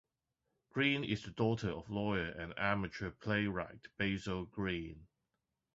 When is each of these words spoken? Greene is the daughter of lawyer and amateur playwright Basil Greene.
Greene 0.71 1.03
is 1.03 1.21
the 1.21 1.29
daughter 1.29 1.69
of 1.69 1.91
lawyer 1.91 2.29
and 2.29 2.55
amateur 2.57 3.11
playwright 3.11 3.87
Basil 3.99 4.45
Greene. 4.47 5.05